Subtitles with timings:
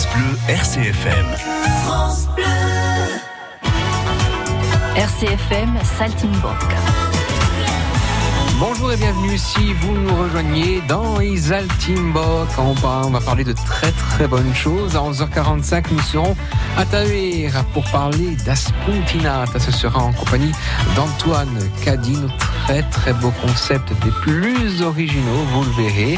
[0.00, 1.26] France Bleu RCFM.
[1.84, 2.44] France Bleu.
[4.96, 6.76] RCFM Saltimbocca.
[8.58, 12.48] Bonjour et bienvenue si vous nous rejoignez dans Isaltimbok.
[12.56, 14.96] On va, on va parler de très très bonnes choses.
[14.96, 16.36] À 11h45, nous serons
[16.78, 19.58] à Tavera pour parler d'Aspuntinata.
[19.58, 20.52] Ce sera en compagnie
[20.96, 22.28] d'Antoine Cadine.
[22.92, 26.16] Très beau concept, des plus originaux, vous le verrez.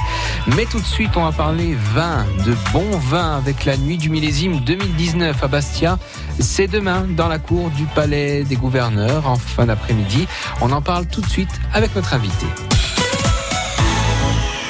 [0.55, 4.11] Mais tout de suite, on va parler vin, de bons vins avec la nuit du
[4.11, 5.99] millésime 2019 à Bastia.
[6.41, 10.29] C'est demain dans la cour du Palais des Gouverneurs en fin d'après-midi.
[10.61, 12.47] On en parle tout de suite avec notre invité.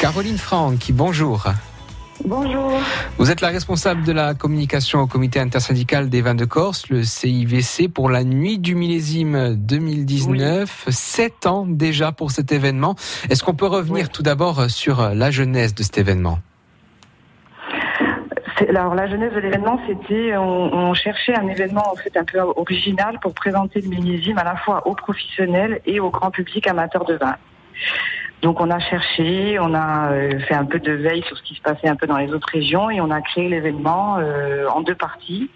[0.00, 1.48] Caroline Franck, bonjour.
[2.20, 2.72] Bonjour.
[3.18, 7.02] Vous êtes la responsable de la communication au comité intersyndical des vins de Corse, le
[7.02, 10.86] CIVC, pour la nuit du millésime 2019.
[10.90, 12.94] Sept ans déjà pour cet événement.
[13.30, 16.38] Est-ce qu'on peut revenir tout d'abord sur la genèse de cet événement?
[18.68, 22.38] Alors la genèse de l'événement, c'était on, on, cherchait un événement en fait un peu
[22.38, 27.04] original pour présenter le millésime à la fois aux professionnels et au grand public amateur
[27.04, 27.34] de vin.
[28.42, 31.54] Donc on a cherché, on a euh, fait un peu de veille sur ce qui
[31.54, 34.80] se passait un peu dans les autres régions et on a créé l'événement euh, en
[34.80, 35.48] deux parties.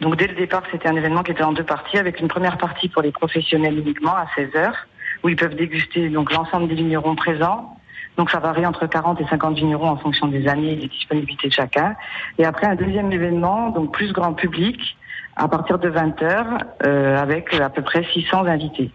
[0.00, 2.56] Donc dès le départ, c'était un événement qui était en deux parties, avec une première
[2.56, 4.86] partie pour les professionnels uniquement à 16 heures,
[5.24, 7.76] où ils peuvent déguster donc l'ensemble des vignerons présents.
[8.16, 11.48] Donc ça varie entre 40 et 50 vignerons en fonction des années et des disponibilités
[11.48, 11.96] de chacun.
[12.38, 14.96] Et après un deuxième événement, donc plus grand public,
[15.34, 18.92] à partir de 20 heures, euh, avec à peu près 600 invités.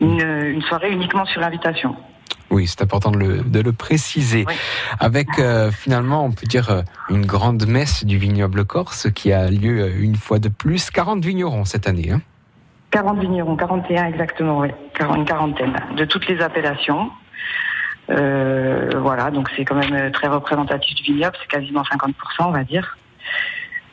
[0.00, 1.96] Une, une soirée uniquement sur invitation.
[2.50, 4.44] Oui, c'est important de le, de le préciser.
[4.46, 4.54] Oui.
[4.98, 9.50] Avec euh, finalement, on peut dire, euh, une grande messe du vignoble corse qui a
[9.50, 10.90] lieu euh, une fois de plus.
[10.90, 12.10] 40 vignerons cette année.
[12.10, 12.20] Hein
[12.90, 14.68] 40 vignerons, 41 exactement, oui.
[14.98, 17.10] Une quarantaine de toutes les appellations.
[18.10, 22.64] Euh, voilà, donc c'est quand même très représentatif du vignoble, c'est quasiment 50%, on va
[22.64, 22.98] dire.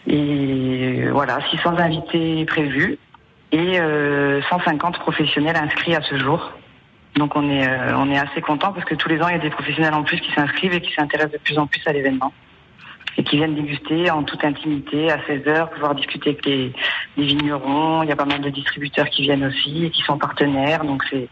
[0.08, 2.98] Et voilà, 600 invités prévus
[3.52, 6.52] et euh, 150 professionnels inscrits à ce jour.
[7.18, 9.40] Donc on est euh, on est assez content parce que tous les ans il y
[9.40, 11.94] a des professionnels en plus qui s'inscrivent et qui s'intéressent de plus en plus à
[11.94, 12.32] l'événement
[13.18, 16.72] et qui viennent déguster en toute intimité à 16 heures, pouvoir discuter avec les,
[17.18, 18.04] les vignerons.
[18.04, 20.84] Il y a pas mal de distributeurs qui viennent aussi et qui sont partenaires.
[20.84, 21.28] Donc c'est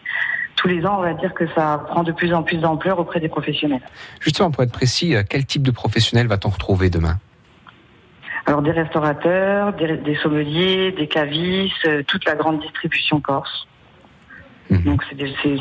[0.55, 3.19] tous les ans, on va dire que ça prend de plus en plus d'ampleur auprès
[3.19, 3.83] des professionnels.
[4.19, 7.19] Justement, pour être précis, quel type de professionnel va-t-on retrouver demain?
[8.47, 13.67] Alors des restaurateurs, des, des, sommeliers, des cavistes, toute la grande distribution corse.
[14.69, 14.77] Mmh.
[14.79, 15.03] Donc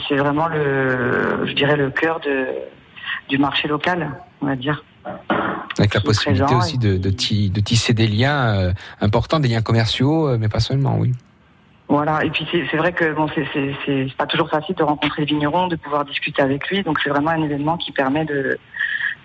[0.09, 2.47] c'est vraiment le, je dirais le cœur de,
[3.29, 4.11] du marché local,
[4.41, 4.85] on va dire.
[5.79, 10.29] Avec la possibilité aussi de, de, de, tisser des liens euh, importants, des liens commerciaux,
[10.29, 11.13] euh, mais pas seulement, oui.
[11.89, 15.69] Voilà, et puis c'est vrai que bon, c'est pas toujours facile de rencontrer le vigneron,
[15.69, 18.59] de pouvoir discuter avec lui, donc c'est vraiment un événement qui permet de,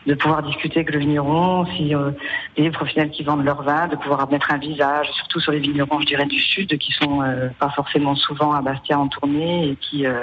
[0.05, 2.11] de pouvoir discuter avec le vigneron, si euh,
[2.57, 5.99] les professionnels qui vendent leur vin, de pouvoir mettre un visage, surtout sur les vignerons,
[6.01, 9.75] je dirais, du sud, qui sont euh, pas forcément souvent à Bastia en tournée et
[9.75, 10.21] qui euh,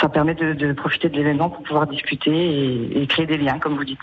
[0.00, 3.58] ça permet de, de, profiter de l'événement pour pouvoir discuter et, et créer des liens,
[3.58, 3.98] comme vous dites.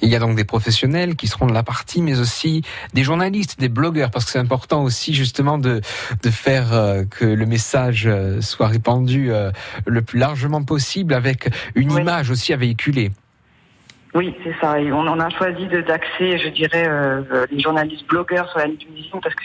[0.00, 2.62] Il y a donc des professionnels qui seront de la partie, mais aussi
[2.94, 5.80] des journalistes, des blogueurs, parce que c'est important aussi justement de,
[6.22, 8.08] de faire euh, que le message
[8.40, 9.50] soit répandu euh,
[9.86, 12.02] le plus largement possible avec une oui.
[12.02, 13.10] image aussi à véhiculer.
[14.14, 14.80] Oui, c'est ça.
[14.80, 19.34] Et on, a choisi d'axer, je dirais, euh, les journalistes blogueurs sur la télévision parce
[19.34, 19.42] que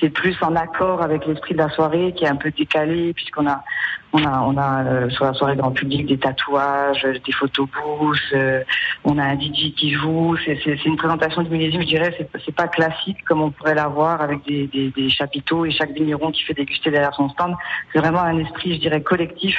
[0.00, 3.46] c'est plus en accord avec l'esprit de la soirée qui est un peu décalé puisqu'on
[3.46, 3.62] a
[4.12, 8.18] on a on a euh, sur la soirée grand public des tatouages, des photos booths,
[8.32, 8.64] euh,
[9.04, 10.36] on a un DJ qui joue.
[10.44, 13.74] C'est c'est une présentation du millésime, je dirais, c'est c'est pas classique comme on pourrait
[13.74, 17.54] l'avoir avec des, des des chapiteaux et chaque vigneron qui fait déguster derrière son stand.
[17.92, 19.56] C'est vraiment un esprit, je dirais, collectif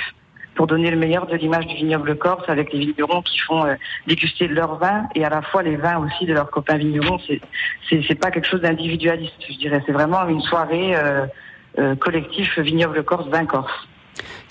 [0.55, 3.75] pour donner le meilleur de l'image du vignoble corse avec les vignerons qui font euh,
[4.07, 7.19] déguster leur vin et à la fois les vins aussi de leurs copains vignerons.
[7.27, 7.41] C'est
[7.89, 9.83] c'est pas quelque chose d'individualiste, je dirais.
[9.85, 11.25] C'est vraiment une soirée euh,
[11.77, 13.71] euh, collectif vignoble corse vin corse.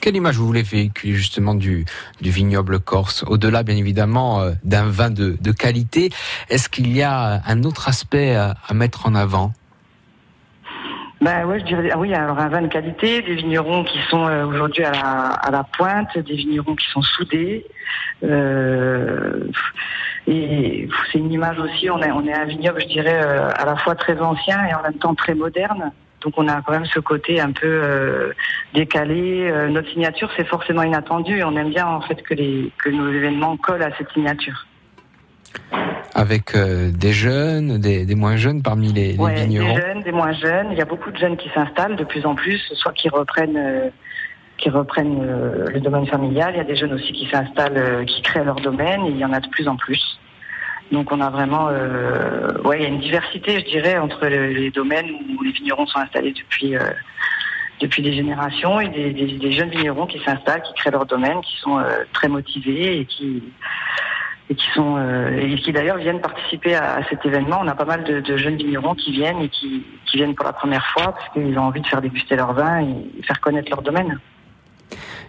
[0.01, 1.85] Quelle image vous voulez véhiculer justement du,
[2.21, 3.25] du vignoble corse?
[3.27, 6.11] Au-delà, bien évidemment, euh, d'un vin de, de qualité,
[6.51, 9.53] est-ce qu'il y a un autre aspect à, à mettre en avant?
[11.23, 14.27] Ben ouais, je dirais ah oui, alors un vin de qualité, des vignerons qui sont
[14.27, 17.65] euh, aujourd'hui à la, à la pointe, des vignerons qui sont soudés.
[18.25, 19.45] Euh,
[20.27, 23.65] et c'est une image aussi, on est, on est un vignoble, je dirais, euh, à
[23.65, 25.93] la fois très ancien et en même temps très moderne.
[26.23, 28.33] Donc on a quand même ce côté un peu euh,
[28.75, 29.49] décalé.
[29.49, 32.91] Euh, notre signature, c'est forcément inattendu et on aime bien en fait que, les, que
[32.91, 34.67] nos événements collent à cette signature
[36.15, 40.03] avec euh, des jeunes, des, des, moins jeunes parmi les, ouais, les vignerons Des jeunes,
[40.03, 40.69] des moins jeunes.
[40.73, 43.57] Il y a beaucoup de jeunes qui s'installent de plus en plus, soit qui reprennent,
[43.57, 43.89] euh,
[44.59, 46.53] qui reprennent euh, le domaine familial.
[46.55, 49.25] Il y a des jeunes aussi qui s'installent, qui créent leur domaine, et il y
[49.25, 50.19] en a de plus en plus.
[50.91, 51.69] Donc on a vraiment,
[52.65, 55.07] ouais, il y a une diversité, je dirais, entre les domaines
[55.39, 56.75] où les vignerons sont installés depuis
[57.81, 61.83] depuis des générations et des, jeunes vignerons qui s'installent, qui créent leur domaine, qui sont
[62.13, 63.43] très motivés et qui
[64.53, 64.99] et qui sont
[65.39, 67.59] et qui d'ailleurs viennent participer à, cet événement.
[67.63, 70.53] On a pas mal de, jeunes vignerons qui viennent et qui, qui viennent pour la
[70.53, 73.83] première fois parce qu'ils ont envie de faire déguster leur vin et faire connaître leur
[73.83, 74.19] domaine.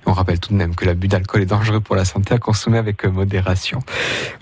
[0.05, 2.77] On rappelle tout de même que l'abus d'alcool est dangereux pour la santé à consommer
[2.77, 3.79] avec euh, modération.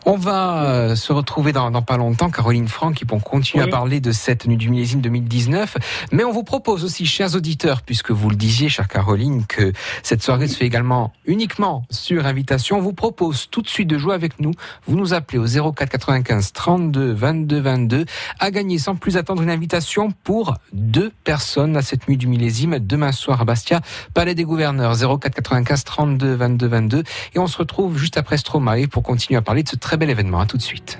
[0.05, 3.99] On va euh, se retrouver dans, pas longtemps, Caroline Franck, qui vont continuer à parler
[3.99, 5.77] de cette nuit du millésime 2019.
[6.11, 9.71] Mais on vous propose aussi, chers auditeurs, puisque vous le disiez, chère Caroline, que
[10.03, 13.97] cette soirée se fait également uniquement sur invitation, on vous propose tout de suite de
[13.97, 14.51] jouer avec nous.
[14.87, 18.05] Vous nous appelez au 04 95 32 22 22
[18.39, 22.79] à gagner sans plus attendre une invitation pour deux personnes à cette nuit du millésime
[22.79, 23.81] demain soir à Bastia,
[24.13, 27.03] Palais des Gouverneurs 04 95 32 22 22.
[27.35, 30.09] Et on se retrouve juste après Stromae pour continuer à parler de ce très bel
[30.09, 30.39] événement.
[30.39, 30.99] À tout de suite.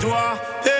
[0.00, 0.40] doigts.
[0.64, 0.79] ou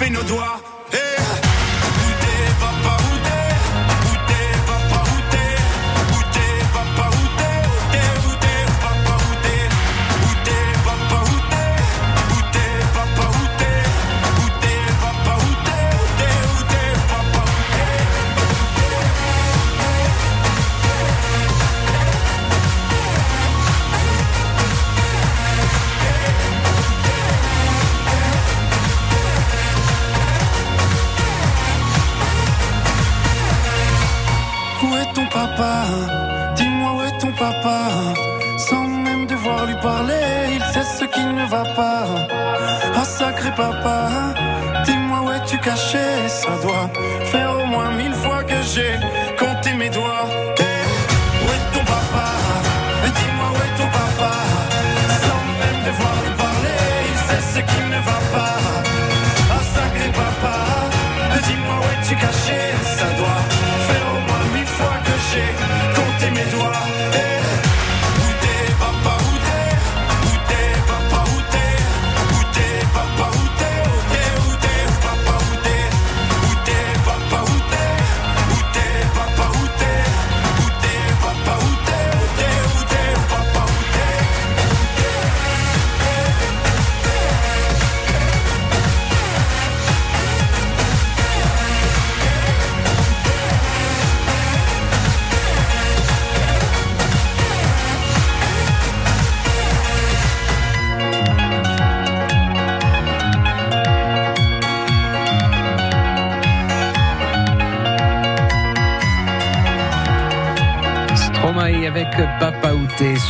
[0.00, 0.69] bouffé nos doigts.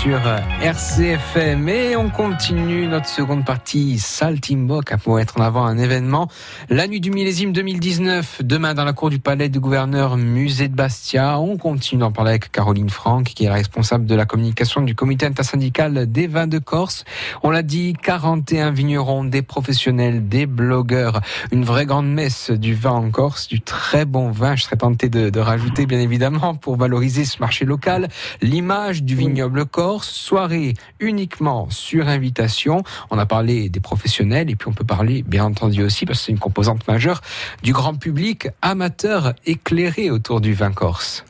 [0.03, 0.23] Sur
[0.63, 6.29] RCFM et on continue notre seconde partie Saltimbok pour être en avant un événement.
[6.71, 10.75] La nuit du millésime 2019, demain dans la cour du palais du gouverneur musée de
[10.75, 11.39] Bastia.
[11.39, 15.27] On continue d'en parler avec Caroline Franck qui est responsable de la communication du comité
[15.27, 17.05] intersyndical des vins de Corse.
[17.43, 21.21] On l'a dit, 41 vignerons, des professionnels, des blogueurs,
[21.53, 24.57] une vraie grande messe du vin en Corse, du très bon vin.
[24.57, 28.09] Je serais tenté de, de rajouter bien évidemment pour valoriser ce marché local
[28.41, 32.83] l'image du vignoble corse, soirée uniquement sur invitation.
[33.11, 36.25] On a parlé des professionnels et puis on peut parler bien entendu aussi, parce que
[36.27, 37.21] c'est une composante majeure,
[37.63, 41.25] du grand public amateur éclairé autour du vin corse.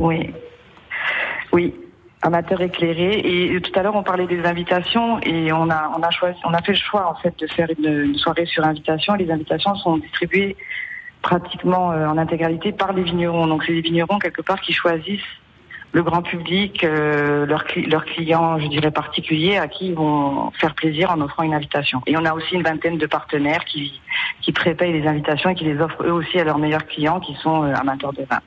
[0.00, 0.30] Oui.
[1.52, 1.74] Oui,
[2.22, 3.20] amateur éclairé.
[3.24, 6.78] Et tout à l'heure, on parlait des invitations et on a, on a fait le
[6.78, 9.14] choix en fait de faire une, soirée sur invitation.
[9.14, 10.56] Les invitations sont distribuées
[11.22, 13.46] pratiquement euh, en intégralité par les vignerons.
[13.46, 15.20] Donc c'est les vignerons quelque part qui choisissent
[15.96, 17.64] le grand public, euh, leurs,
[18.04, 22.02] clients, je dirais particuliers, à qui ils vont faire plaisir en offrant une invitation.
[22.06, 23.98] Et on a aussi une vingtaine de partenaires qui,
[24.54, 27.64] prépayent les invitations et qui les offrent eux aussi à leurs meilleurs clients qui sont
[27.64, 28.40] euh, amateurs de vin.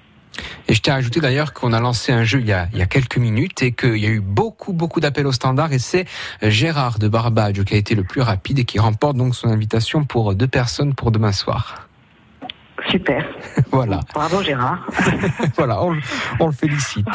[0.68, 2.78] Et je tiens à ajouter d'ailleurs qu'on a lancé un jeu il y a, il
[2.78, 5.80] y a quelques minutes et qu'il y a eu beaucoup, beaucoup d'appels au standard et
[5.80, 6.06] c'est
[6.44, 10.04] Gérard de Barbaggio qui a été le plus rapide et qui remporte donc son invitation
[10.04, 11.89] pour deux personnes pour demain soir.
[12.90, 13.26] Super.
[13.72, 14.00] voilà.
[14.14, 14.88] Bravo Gérard.
[15.56, 17.08] voilà, on, le félicite.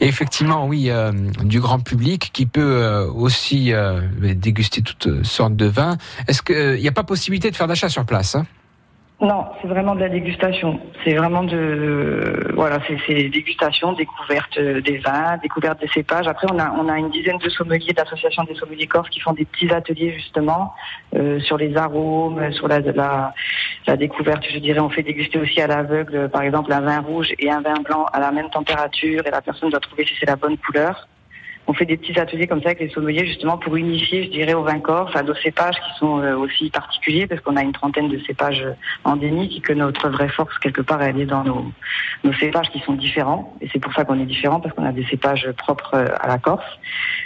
[0.00, 1.12] Et effectivement, oui, euh,
[1.42, 4.00] du grand public qui peut euh, aussi euh,
[4.34, 5.96] déguster toutes sortes de vins.
[6.28, 8.46] Est-ce qu'il n'y a pas possibilité de faire d'achat sur place hein?
[9.18, 10.78] Non, c'est vraiment de la dégustation.
[11.02, 16.28] C'est vraiment de voilà, c'est dégustation, découverte des vins, découverte des cépages.
[16.28, 19.32] Après, on a on a une dizaine de sommeliers d'associations des sommeliers corses qui font
[19.32, 20.74] des petits ateliers justement
[21.14, 23.32] euh, sur les arômes, sur la, la
[23.86, 24.44] la découverte.
[24.52, 27.62] Je dirais, on fait déguster aussi à l'aveugle, par exemple, un vin rouge et un
[27.62, 30.58] vin blanc à la même température, et la personne doit trouver si c'est la bonne
[30.58, 31.08] couleur
[31.66, 34.54] on fait des petits ateliers comme ça avec les sommeliers justement pour unifier, je dirais,
[34.54, 37.72] au vin corse, à nos cépages qui sont euh, aussi particuliers parce qu'on a une
[37.72, 38.64] trentaine de cépages
[39.04, 41.72] endémiques et que notre vraie force quelque part elle est dans nos,
[42.40, 45.04] cépages qui sont différents et c'est pour ça qu'on est différent parce qu'on a des
[45.06, 46.64] cépages propres euh, à la Corse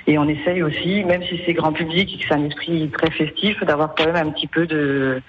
[0.07, 3.11] et on essaye aussi, même si c'est grand public et que c'est un esprit très
[3.11, 5.23] festif, d'avoir quand même un petit peu de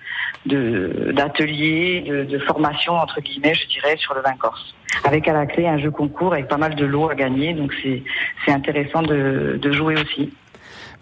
[0.46, 5.46] d'ateliers, de, de, formation entre guillemets, je dirais, sur le vin corse avec à la
[5.46, 7.54] clé un jeu concours avec pas mal de lots à gagner.
[7.54, 10.32] Donc c'est intéressant de, de jouer aussi.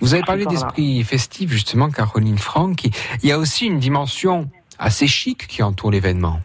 [0.01, 2.85] Vous avez parlé d'esprit festif, justement, Caroline Franck.
[3.21, 6.39] Il y a aussi une dimension assez chic qui entoure l'événement.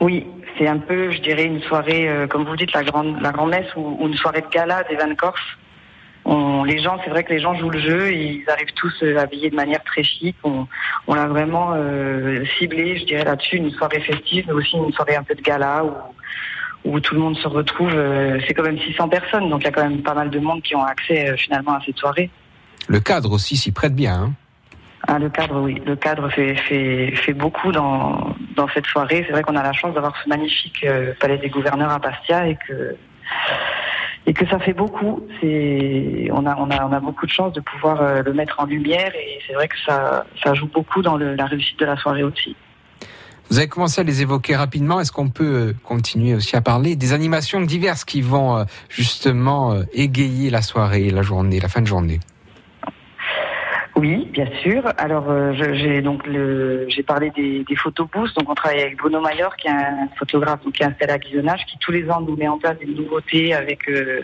[0.00, 0.26] Oui,
[0.58, 3.50] c'est un peu, je dirais, une soirée, euh, comme vous dites, la grande, la grande
[3.50, 5.40] messe ou, une soirée de gala des de Corse.
[6.26, 8.94] On, les gens, c'est vrai que les gens jouent le jeu, et ils arrivent tous
[9.02, 10.36] euh, habillés de manière très chic.
[10.44, 10.66] On,
[11.06, 15.16] on l'a vraiment euh, ciblé, je dirais là-dessus, une soirée festive, mais aussi une soirée
[15.16, 15.92] un peu de gala où,
[16.84, 17.92] où tout le monde se retrouve.
[17.94, 20.38] Euh, c'est quand même 600 personnes, donc il y a quand même pas mal de
[20.38, 22.30] monde qui ont accès euh, finalement à cette soirée.
[22.88, 24.14] Le cadre aussi s'y prête bien.
[24.14, 24.32] Hein
[25.06, 25.80] ah, le cadre, oui.
[25.86, 29.24] Le cadre fait, fait, fait beaucoup dans, dans cette soirée.
[29.26, 32.46] C'est vrai qu'on a la chance d'avoir ce magnifique euh, palais des gouverneurs à Bastia
[32.46, 32.96] et que,
[34.26, 35.26] et que ça fait beaucoup.
[35.40, 38.66] C'est, on a, on a, on a beaucoup de chance de pouvoir le mettre en
[38.66, 42.22] lumière et c'est vrai que ça, ça joue beaucoup dans la réussite de la soirée
[42.22, 42.54] aussi.
[43.50, 45.00] Vous avez commencé à les évoquer rapidement.
[45.00, 49.72] Est-ce qu'on peut euh, continuer aussi à parler des animations diverses qui vont euh, justement
[49.72, 52.20] euh, égayer la soirée, la journée, la fin de journée?
[54.00, 54.82] Oui, bien sûr.
[54.96, 58.34] Alors, euh, j'ai donc j'ai parlé des, des photobooths.
[58.34, 61.18] Donc, on travaille avec Bruno Mayor, qui est un photographe donc qui est installé à
[61.18, 64.22] Guisonnage, qui tous les ans nous met en place des nouveautés avec euh,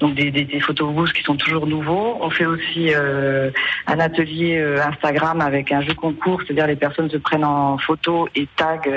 [0.00, 2.16] donc des, des, qui sont toujours nouveaux.
[2.22, 3.50] On fait aussi euh,
[3.86, 8.48] un atelier Instagram avec un jeu concours, c'est-à-dire les personnes se prennent en photo et
[8.56, 8.90] tag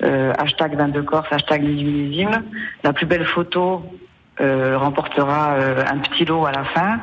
[0.00, 2.42] hashtag 22 Corse, hashtag millésime.
[2.84, 3.84] La plus belle photo
[4.38, 5.56] remportera
[5.92, 7.00] un petit lot à la fin.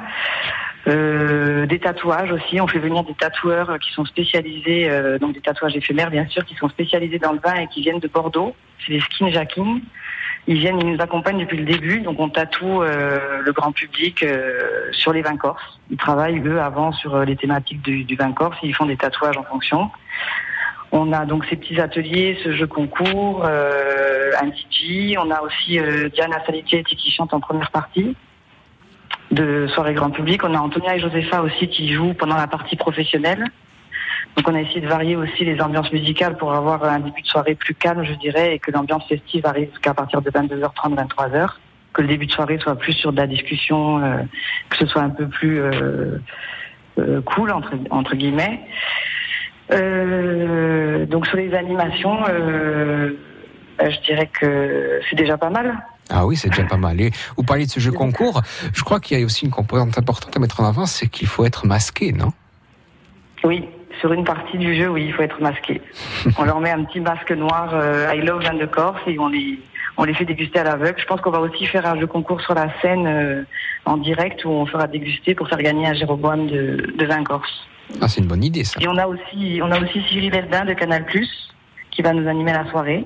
[0.90, 2.60] Euh, des tatouages aussi.
[2.60, 6.44] On fait venir des tatoueurs qui sont spécialisés, euh, donc des tatouages éphémères bien sûr,
[6.46, 8.56] qui sont spécialisés dans le vin et qui viennent de Bordeaux.
[8.86, 9.82] C'est des skin jacking.
[10.48, 14.26] Ils viennent, ils nous accompagnent depuis le début, donc on tatoue euh, le grand public
[14.94, 15.80] sur les vins corses.
[15.92, 18.58] Ils travaillent eux avant sur les thématiques du, vin corse.
[18.64, 19.92] Ils font des tatouages en fonction.
[20.92, 25.16] On a donc ces petits ateliers, ce jeu concours, un DJ.
[25.20, 25.78] On a aussi
[26.14, 28.16] Diana Salitier qui chante en première partie
[29.32, 30.44] de soirée grand public.
[30.44, 33.46] On a Antonia et Josepha aussi qui jouent pendant la partie professionnelle.
[34.36, 37.28] Donc on a essayé de varier aussi les ambiances musicales pour avoir un début de
[37.28, 41.50] soirée plus calme, je dirais, et que l'ambiance festive arrive qu'à partir de 22h30, 23h.
[41.94, 44.18] Que le début de soirée soit plus sur de la discussion, euh,
[44.70, 46.20] que ce soit un peu plus euh,
[47.00, 48.62] euh, cool, entre, entre guillemets.
[51.08, 55.76] donc sur les animations, je dirais que c'est déjà pas mal.
[56.10, 57.00] Ah oui, c'est déjà pas mal.
[57.00, 58.42] Et vous parliez de ce jeu concours.
[58.74, 61.28] Je crois qu'il y a aussi une composante importante à mettre en avant, c'est qu'il
[61.28, 62.34] faut être masqué, non?
[63.44, 63.68] Oui,
[64.00, 65.82] sur une partie du jeu, oui, il faut être masqué.
[66.38, 69.28] on leur met un petit masque noir euh, I love vin de Corse et on
[69.28, 69.60] les,
[69.98, 71.00] on les fait déguster à l'aveugle.
[71.00, 73.44] Je pense qu'on va aussi faire un jeu concours sur la scène euh,
[73.86, 77.68] en direct où on fera déguster pour faire gagner un Jéroboam de, de vin corse.
[78.02, 78.80] Ah, c'est une bonne idée, ça.
[78.82, 81.06] Et on a aussi, on a aussi Cyril Eldin de Canal+,
[81.92, 83.06] qui va nous animer la soirée.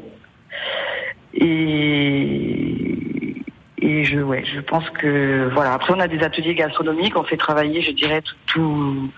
[1.33, 2.93] Et,
[3.81, 5.73] et je, ouais, je pense que voilà.
[5.73, 7.17] Après, on a des ateliers gastronomiques.
[7.17, 9.09] On fait travailler, je dirais, tout,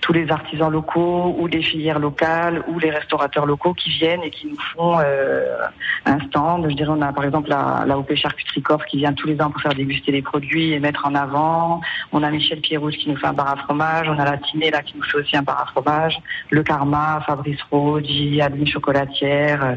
[0.00, 4.30] tous les artisans locaux ou les filières locales ou les restaurateurs locaux qui viennent et
[4.30, 5.58] qui nous font euh,
[6.04, 6.66] un stand.
[6.70, 9.40] Je dirais, on a par exemple la, la OP Charcuterie Corse qui vient tous les
[9.40, 11.80] ans pour faire déguster les produits et mettre en avant.
[12.12, 14.08] On a Michel Pierrouge qui nous fait un bar à fromage.
[14.08, 16.18] On a la Tinée là qui nous fait aussi un bar à fromage.
[16.50, 19.76] Le Karma, Fabrice Rodi, Adeline Chocolatière.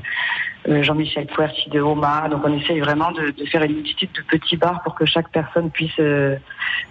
[0.67, 2.27] Euh, Jean-Michel Puerci de Homa.
[2.29, 5.71] Donc on essaye vraiment de, faire une multitude de petits bars pour que chaque personne
[5.71, 6.35] puisse euh,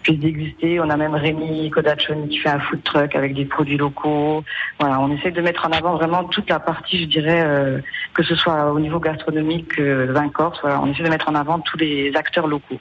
[0.03, 0.81] puisse déguster.
[0.81, 4.43] On a même Rémi Kodachoni qui fait un food truck avec des produits locaux.
[4.81, 7.79] Voilà, on essaie de mettre en avant vraiment toute la partie, je dirais, euh,
[8.15, 10.59] que ce soit au niveau gastronomique, euh, vin corse.
[10.63, 12.81] Voilà, on essaie de mettre en avant tous les acteurs locaux.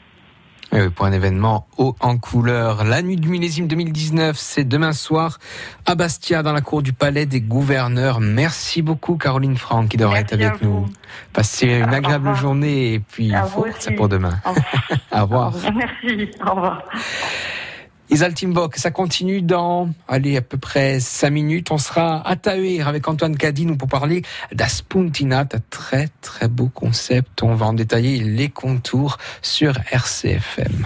[0.80, 2.84] Oui, pour un événement haut en couleur.
[2.84, 5.40] La nuit du millésime 2019, c'est demain soir
[5.88, 8.20] à Bastia, dans la cour du Palais des Gouverneurs.
[8.20, 10.86] Merci beaucoup, Caroline Franck, qui devrait être avec nous.
[11.34, 14.40] Passez une agréable journée et puis force pour demain.
[14.46, 14.92] Au revoir.
[15.12, 15.54] au revoir.
[15.74, 16.32] Merci.
[16.46, 16.84] Au revoir.
[18.10, 21.72] Isaltimbok, ça continue dans, allez, à peu près 5 minutes.
[21.72, 24.22] On sera à Tahuir avec Antoine Cadine pour parler
[24.54, 27.44] d'Aspuntinat, un très très beau concept.
[27.44, 30.86] On va en détailler les contours sur RCFM.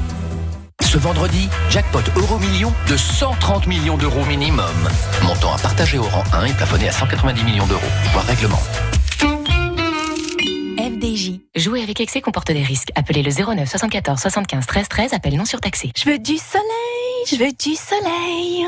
[0.91, 4.65] Ce vendredi, jackpot euro million de 130 millions d'euros minimum.
[5.23, 7.79] Montant à partager au rang 1 et plafonné à 190 millions d'euros.
[8.11, 8.59] Voir règlement.
[10.77, 11.39] FDJ.
[11.55, 12.89] Jouer avec excès comporte des risques.
[12.95, 15.13] Appelez le 09 74 75 13 13.
[15.13, 15.93] Appel non surtaxé.
[15.95, 18.67] Je veux du soleil, je veux du soleil.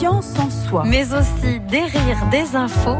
[0.00, 2.96] confiance en soi, mais aussi des rires, des infos,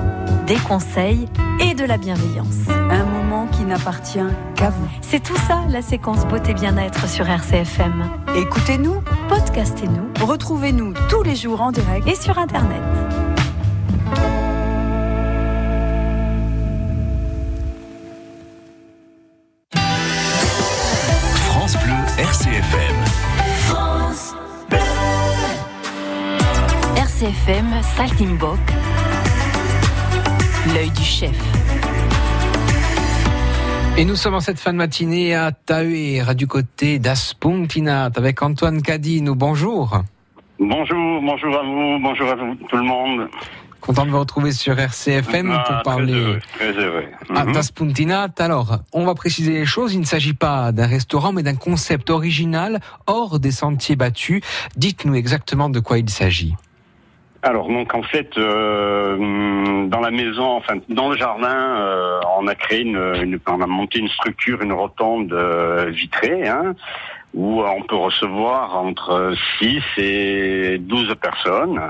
[0.47, 1.27] des conseils
[1.59, 2.69] et de la bienveillance.
[2.69, 4.19] Un moment qui n'appartient
[4.55, 4.87] qu'à vous.
[5.01, 8.05] C'est tout ça, la séquence Beauté Bien-être sur RCFM.
[8.37, 12.83] Écoutez-nous, podcastez-nous, retrouvez-nous tous les jours en direct et sur Internet.
[27.31, 28.59] RCFM Saltimbok,
[30.75, 31.31] l'œil du chef.
[33.97, 38.83] Et nous sommes en cette fin de matinée à Tahuir, du côté d'Aspuntinat, avec Antoine
[38.83, 39.31] Cadine.
[39.31, 40.03] Bonjour.
[40.59, 43.29] Bonjour, bonjour à vous, bonjour à vous, tout le monde.
[43.81, 47.05] Content de vous retrouver sur RCFM Ah, pour très parler heureux, Très heureux.
[47.37, 47.53] à Mhm.
[47.53, 48.29] Taspuntinat.
[48.41, 49.95] Alors, on va préciser les choses.
[49.95, 54.43] Il ne s'agit pas d'un restaurant, mais d'un concept original hors des sentiers battus.
[54.77, 56.57] Dites-nous exactement de quoi il s'agit.
[57.43, 61.49] Alors donc en fait euh, dans la maison, enfin dans le jardin,
[61.79, 66.47] euh, on a créé une, une- on a monté une structure, une rotonde euh, vitrée,
[66.47, 66.75] hein,
[67.33, 71.81] où on peut recevoir entre 6 et 12 personnes.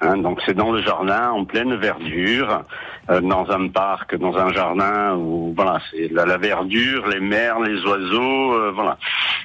[0.00, 0.16] Hein.
[0.18, 2.64] donc c'est dans le jardin, en pleine verdure,
[3.10, 7.60] euh, dans un parc, dans un jardin où voilà, c'est la, la verdure, les mers,
[7.60, 8.98] les oiseaux, euh, voilà.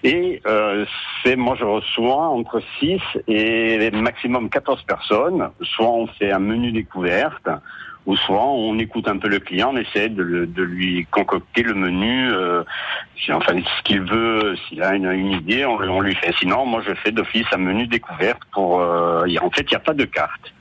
[0.03, 0.85] Et euh,
[1.23, 5.49] c'est moi je reçois entre 6 et maximum 14 personnes.
[5.61, 7.47] Soit on fait un menu découverte,
[8.05, 11.63] ou soit on écoute un peu le client, on essaie de, le- de lui concocter
[11.63, 12.63] le menu, euh,
[13.31, 16.33] enfin ce qu'il veut, s'il a une, idée, on, on lui fait.
[16.39, 18.81] Sinon, moi je fais d'office un menu découverte pour.
[18.81, 20.53] euh, en fait, il n'y a pas de carte.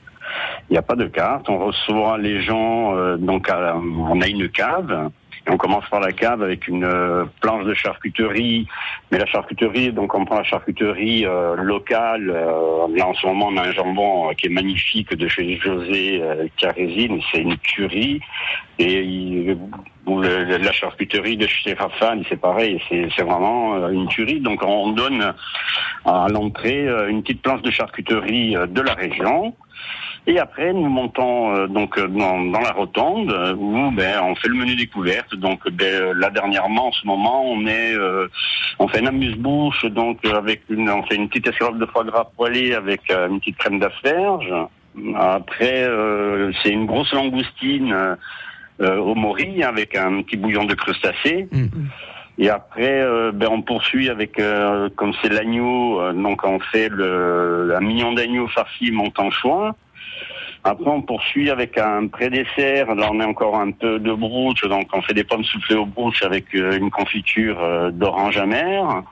[0.69, 1.49] Il n'y a pas de carte.
[1.49, 5.09] On reçoit les gens, euh, donc on a une cave.
[5.49, 8.65] On commence par la cave avec une euh, planche de charcuterie.
[9.11, 12.29] Mais la charcuterie, donc on prend la charcuterie euh, locale.
[12.29, 16.21] euh, là en ce moment on a un jambon qui est magnifique de chez José
[16.57, 17.19] Carésine.
[17.31, 18.21] C'est une curie.
[18.79, 19.55] Et
[20.07, 22.81] la charcuterie de chez Rafan, c'est pareil.
[22.89, 24.39] C'est vraiment une tuerie.
[24.39, 25.33] Donc on donne
[26.05, 29.53] à l'entrée une petite planche de charcuterie de la région.
[30.25, 34.35] Et après, nous montons euh, donc euh, dans, dans la rotonde euh, où ben, on
[34.35, 35.35] fait le menu découverte.
[35.35, 38.27] Donc ben, euh, là dernièrement, en ce moment, on est, euh,
[38.79, 42.25] on fait une amuse-bouche donc avec une, on fait une petite escalope de foie gras
[42.37, 44.53] poêlée avec euh, une petite crème d'asperge.
[45.15, 48.17] Après, euh, c'est une grosse langoustine
[48.79, 51.47] au mori avec un petit bouillon de crustacés.
[51.51, 51.67] Mm.
[52.39, 56.89] Et après, euh, ben, on poursuit avec, euh, comme c'est l'agneau, euh, donc on fait
[56.89, 59.75] le, un mignon d'agneau farci montanchois.
[60.65, 62.95] Après, on poursuit avec un pré-dessert.
[62.95, 65.85] Là, on est encore un peu de brouche, donc on fait des pommes soufflées au
[65.85, 69.03] brouche avec euh, une confiture euh, d'orange amère.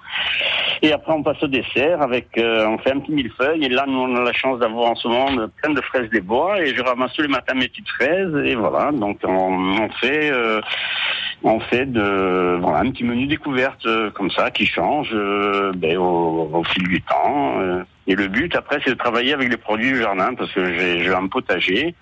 [0.81, 3.65] Et après, on passe au dessert avec, euh, on fait un petit millefeuille.
[3.65, 6.21] Et là, nous, on a la chance d'avoir en ce moment plein de fraises des
[6.21, 6.61] bois.
[6.61, 8.33] Et je ramasse tous les matins mes petites fraises.
[8.45, 10.61] Et voilà, donc on, on fait, euh,
[11.43, 15.97] on fait de voilà un petit menu découverte euh, comme ça qui change euh, ben,
[15.97, 17.59] au, fil du temps.
[17.61, 17.83] euh.
[18.07, 21.13] et le but après c'est de travailler avec les produits du jardin parce que j'ai
[21.13, 21.95] un potager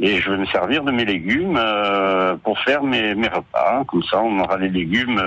[0.00, 1.60] et je vais me servir de mes légumes
[2.42, 3.84] pour faire mes, repas.
[3.86, 5.22] Comme ça on aura les légumes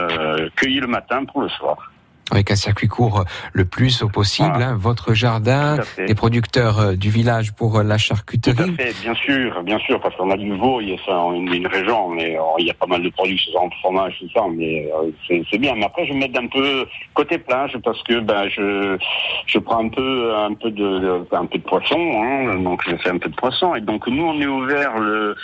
[0.58, 1.92] cueillis le matin pour le soir.
[2.32, 4.70] Avec un circuit court euh, le plus au possible, Voilà.
[4.70, 8.74] hein, votre jardin, les producteurs euh, du village pour euh, la Tout à charcuterie.
[8.76, 11.54] fait, bien sûr, bien sûr, parce qu'on a du veau, il y a ça, une,
[11.54, 14.28] une région, mais il y a pas mal de produits, ce genre de fromage, tout
[14.34, 15.74] ça, mais euh, c'est c'est bien.
[15.76, 18.98] Mais après, je vais mettre un peu côté plage parce que ben je
[19.46, 22.96] je prends un peu un peu de, de- un peu de poisson, hein, donc je
[22.98, 23.74] fais un peu de poisson.
[23.76, 25.36] Et donc nous, on est ouvert le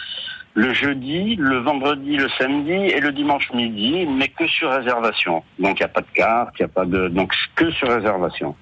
[0.56, 5.44] le jeudi, le vendredi, le samedi et le dimanche midi, mais que sur réservation.
[5.60, 7.88] Donc il n'y a pas de carte, il n'y a pas de donc que sur
[7.90, 8.56] réservation.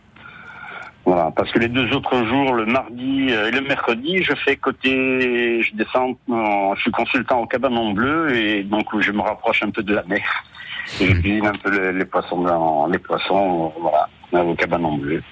[1.04, 4.56] Voilà, parce que les deux autres jours, le mardi euh, et le mercredi, je fais
[4.56, 9.64] côté, je descends, en- je suis consultant au cabanon bleu et donc je me rapproche
[9.64, 10.22] un peu de la mer.
[11.00, 14.08] Et je cuisine un peu les, les poissons, dans, les poissons, voilà,
[14.46, 15.24] au cabanon bleu.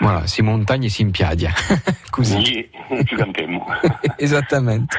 [0.00, 1.50] Voilà, si montagne e si in piaggia.
[2.10, 2.44] Così.
[2.44, 2.68] Sì,
[3.04, 3.66] più campiamo.
[4.16, 4.96] Esattamente.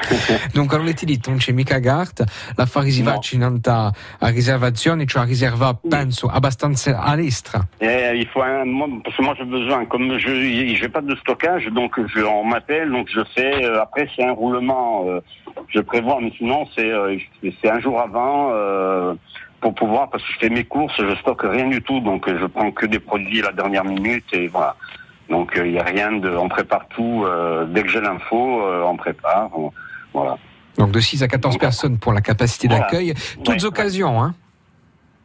[0.52, 3.92] Dunque, avete detto non c'è mica carta, la fa riservarci in a
[4.28, 7.66] riservazione, cioè a riservare, penso, abbastanza all'estra.
[7.80, 11.14] Et il faut un, moi, parce que moi j'ai besoin, comme je j'ai pas de
[11.16, 13.64] stockage, donc je, on m'appelle, donc je fais.
[13.64, 15.20] euh, après c'est un roulement, euh,
[15.68, 17.16] je prévois, mais sinon c'est euh,
[17.60, 19.14] c'est un jour avant euh,
[19.64, 22.36] pour pouvoir, parce que je fais mes courses, je stocke rien du tout, donc euh,
[22.38, 24.76] je prends que des produits à la dernière minute et voilà.
[25.30, 28.82] Donc il y a rien de, on prépare tout euh, dès que j'ai l'info, euh,
[28.84, 29.72] on prépare, on-
[30.12, 30.36] voilà.
[30.76, 32.82] Donc de 6 à 14 personnes pour la capacité Voilà.
[32.82, 33.64] d'accueil, toutes Ouais.
[33.64, 34.34] occasions, hein.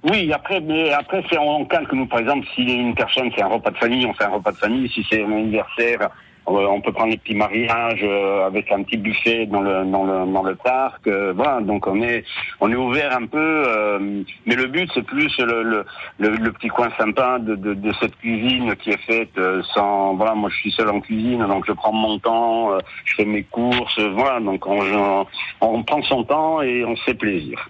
[0.04, 3.48] Oui, après, mais après, c'est on calque nous, par exemple, si une personne fait un
[3.48, 4.88] repas de famille, on fait un repas de famille.
[4.90, 6.10] Si c'est un anniversaire,
[6.48, 10.06] euh, on peut prendre les petits mariages euh, avec un petit buffet dans le dans
[10.06, 11.06] le dans le parc.
[11.08, 12.24] euh, voilà, donc on est
[12.62, 14.00] on est ouvert un peu,
[14.46, 15.84] mais le but c'est plus le
[16.18, 19.38] le, le petit coin sympa de, de cette cuisine qui est faite
[19.74, 20.34] sans voilà.
[20.34, 22.70] Moi, je suis seul en cuisine, donc je prends mon temps,
[23.04, 24.40] je fais mes courses, voilà.
[24.40, 25.26] Donc on on,
[25.60, 27.70] on prend son temps et on se fait plaisir.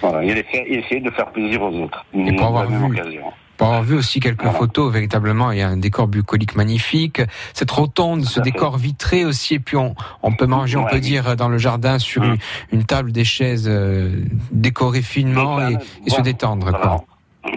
[0.00, 2.04] Voilà, essayer essayer de faire plaisir aux autres.
[2.14, 3.20] Et pour avoir vu-.
[3.56, 4.56] Pour avoir vu aussi quelques Voilà.
[4.56, 7.20] photos, véritablement, il y a un décor bucolique magnifique.
[7.54, 8.44] Cette rotonde, ce fait.
[8.44, 11.00] décor vitré aussi, et puis on, on peut manger, on peut oui.
[11.00, 12.26] dire, dans le jardin sur Mm.
[12.26, 12.38] une,
[12.78, 15.76] une table, des chaises euh, décorées finement et,
[16.08, 16.70] se détendre.
[16.70, 17.04] Quoi.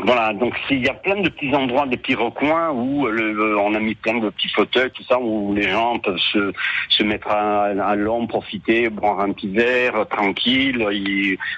[0.04, 3.58] Voilà, donc s'il y a plein de petits endroits, des petits recoins où le, le-
[3.58, 6.54] on a mis plein de petits fauteuils, tout ça, où les gens peuvent se,
[6.90, 10.86] se mettre à, à l'ombre, profiter, boire un petit verre, euh, tranquille.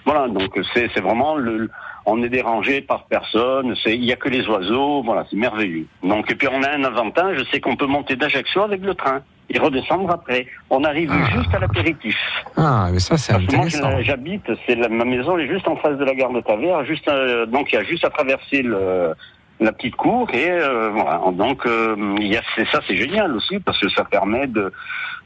[0.05, 1.69] voilà, donc c'est vraiment le,
[2.05, 5.87] on est dérangé par personne, il y a que les oiseaux, voilà, c'est merveilleux.
[6.03, 9.21] Donc et puis on a un avantage, c'est qu'on peut monter d'Ajaccio avec le train
[9.53, 10.47] et redescendre après.
[10.69, 11.29] On arrive Ah.
[11.35, 12.17] juste à l'apéritif.
[12.57, 14.01] Ah, mais ça, c'est intéressant.
[14.01, 17.45] j'habite, c'est ma maison est juste en face de la gare de Taverne, juste euh,
[17.45, 19.13] donc il y a juste à traverser le,
[19.59, 21.21] la petite cour et euh, voilà.
[21.33, 24.71] Donc euh, y a ça, c'est génial aussi parce que ça permet de,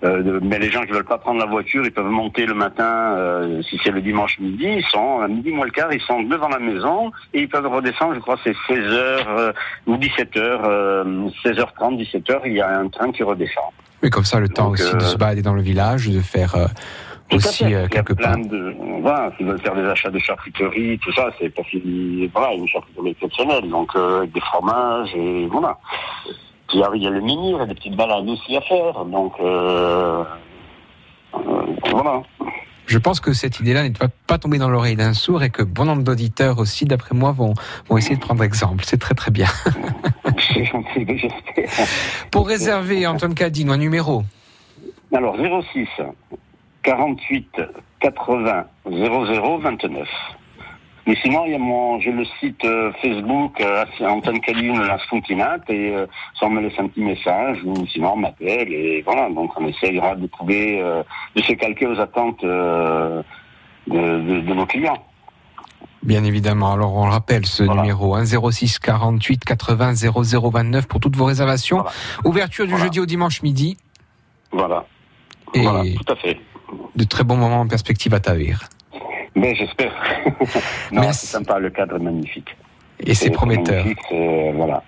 [0.03, 2.53] euh, de- mais les gens qui veulent pas prendre la voiture, ils peuvent monter le
[2.53, 6.21] matin si c'est le dimanche midi, ils sont à midi moins le quart, ils sont
[6.23, 9.53] devant la maison et ils peuvent redescendre, je crois c'est 16 h
[9.87, 13.71] ou 17 h 16h30, 17 h il y a un train qui redescend.
[14.03, 16.19] Oui, comme ça, le temps Donc, aussi de euh, se balader dans le village, de
[16.19, 16.67] faire euh,
[17.31, 18.03] aussi euh, pas.
[18.03, 22.29] plein de, voilà, s'ils veulent faire des achats de charcuterie, tout ça, c'est parce qu'il,
[22.33, 25.77] voilà, une charcuterie exceptionnelle, donc, euh, avec des fromages, et voilà.
[26.67, 29.05] Puis, il y a le menhir, il y a des petites balades aussi à faire,
[29.05, 30.23] donc, euh,
[31.91, 32.21] voilà.
[32.87, 35.61] Je pense que cette idée-là ne va pas tomber dans l'oreille d'un sourd et que
[35.61, 37.53] bon nombre d'auditeurs aussi, d'après moi, vont,
[37.89, 38.83] vont essayer de prendre exemple.
[38.85, 39.47] C'est très très bien.
[40.37, 41.87] J'espère.
[42.31, 44.23] Pour réserver, Antoine Cadine, un numéro
[45.13, 45.35] Alors,
[45.73, 45.87] 06
[46.83, 47.61] 48
[47.99, 50.07] 80 00 29.
[51.07, 54.99] Mais sinon, il y a mon, j'ai le site euh, Facebook euh, Antoine Caline La
[54.99, 56.05] Sfontinate et euh,
[56.37, 59.29] ça on me laisse un petit message ou sinon on m'appelle et voilà.
[59.29, 61.01] Donc on essayera de trouver, euh,
[61.35, 63.23] de se calquer aux attentes euh,
[63.87, 65.01] de, de, de nos clients.
[66.03, 66.73] Bien évidemment.
[66.73, 67.81] Alors on rappelle ce Voilà.
[67.83, 71.77] numéro hein, 06 48 80 00 29 pour toutes vos réservations.
[71.77, 71.91] Voilà.
[72.25, 72.85] Ouverture du Voilà.
[72.85, 73.77] jeudi au dimanche midi
[74.51, 74.85] Voilà.
[75.53, 76.37] et Voilà, tout à fait.
[76.95, 78.59] de très bons moments en perspective à Tavir.
[79.35, 79.91] Mais j'espère.
[80.91, 81.27] non, Merci.
[81.27, 82.55] c'est sympa, le cadre est magnifique.
[82.99, 83.85] Et c'est prometteur.
[84.09, 84.83] c'est- voilà.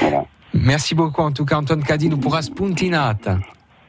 [0.00, 0.24] Voilà.
[0.54, 3.38] Merci beaucoup en tout cas Antoine Cadine pour Spuntinata.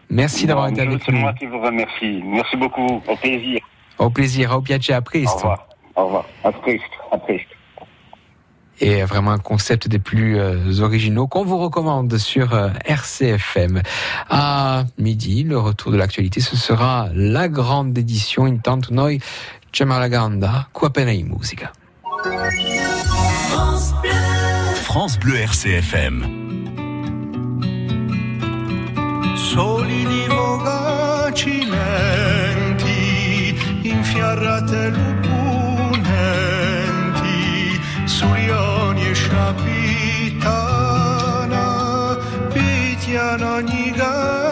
[0.10, 1.20] Merci d'avoir été avec C'est nous.
[1.20, 2.22] moi qui vous remercie.
[2.26, 3.02] Merci beaucoup.
[3.08, 3.60] Au plaisir.
[3.98, 5.36] Au plaisir, au piacere, a Au presto.
[5.38, 5.68] revoir.
[5.96, 6.26] Au revoir.
[6.44, 6.80] À très
[7.12, 7.18] À
[8.82, 13.82] et vraiment un concept des plus euh, originaux qu'on vous recommande sur euh, RCFM.
[14.30, 19.18] À midi, le retour de l'actualité, ce sera la grande édition Intanto Noi
[19.70, 21.72] c'è Malaganda, qua pena in musica.
[23.48, 26.38] France Bleu, France Bleu RCFM.
[29.36, 36.20] Soli divogaci lenti, infiarrate lupunenti,
[38.06, 40.08] surioni e sciapitana,
[42.52, 44.49] pitiano ogni gattagno,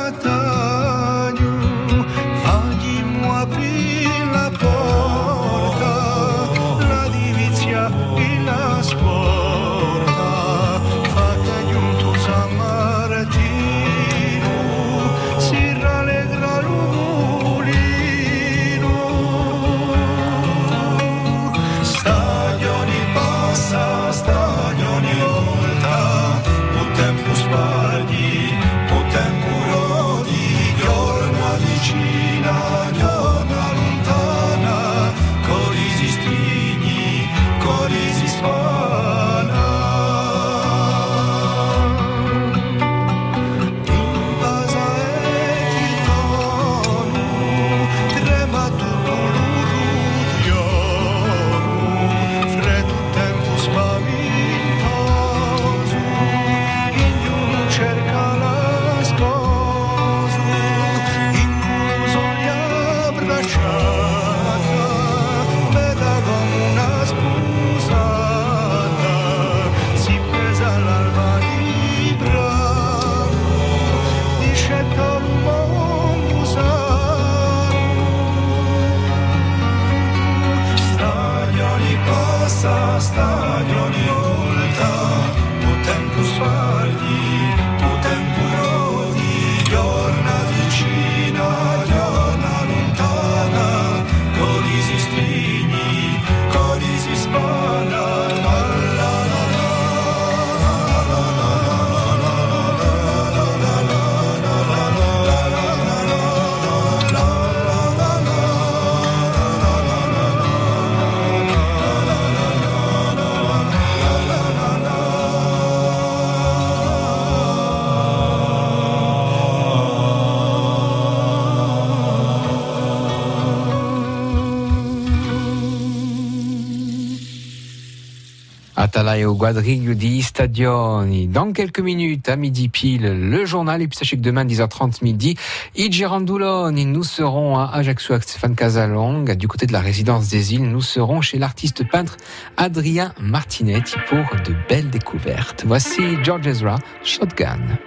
[129.17, 131.27] Atalay au quadriglio di Stadioni.
[131.27, 133.81] Dans quelques minutes, à midi pile, le journal.
[133.81, 135.35] Et puis sachez que demain, 10h30 midi,
[135.75, 139.35] i Girandoloni, nous serons à Ajaccio avec Stéphane Casalong.
[139.35, 142.17] Du côté de la résidence des îles, nous serons chez l'artiste peintre
[142.57, 145.63] Adrien Martinetti pour de belles découvertes.
[145.65, 147.77] Voici George Ezra, Shotgun.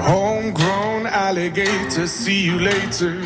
[0.00, 3.16] Homegrown alligator, see you later.